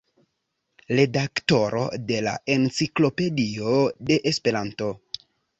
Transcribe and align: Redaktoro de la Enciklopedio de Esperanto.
Redaktoro 0.99 1.83
de 2.11 2.17
la 2.29 2.33
Enciklopedio 2.55 3.77
de 4.11 4.21
Esperanto. 4.33 4.93